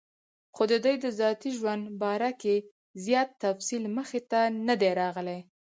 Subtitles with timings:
[0.55, 2.55] خو دَدوي دَذاتي ژوند باره کې
[3.05, 5.39] زيات تفصيل مخې ته نۀ دی راغلی